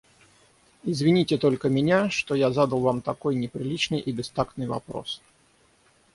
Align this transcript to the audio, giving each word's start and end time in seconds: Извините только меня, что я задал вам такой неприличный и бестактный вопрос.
Извините 0.83 1.37
только 1.37 1.69
меня, 1.69 2.09
что 2.09 2.33
я 2.33 2.49
задал 2.51 2.79
вам 2.79 3.01
такой 3.01 3.35
неприличный 3.35 3.99
и 3.99 4.11
бестактный 4.11 4.65
вопрос. 4.65 5.21